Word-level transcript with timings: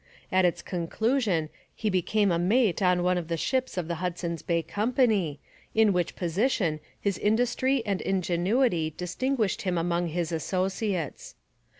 At 0.31 0.45
its 0.45 0.63
conclusion 0.63 1.49
he 1.75 1.87
became 1.91 2.31
a 2.31 2.39
mate 2.39 2.81
on 2.81 3.03
one 3.03 3.19
of 3.19 3.27
the 3.27 3.37
ships 3.37 3.77
of 3.77 3.87
the 3.87 3.93
Hudson's 4.01 4.41
Bay 4.41 4.63
Company, 4.63 5.39
in 5.75 5.93
which 5.93 6.15
position 6.15 6.79
his 6.99 7.19
industry 7.19 7.83
and 7.85 8.01
ingenuity 8.01 8.95
distinguished 8.97 9.61
him 9.61 9.77
among 9.77 10.07
his 10.07 10.31
associates. 10.31 11.35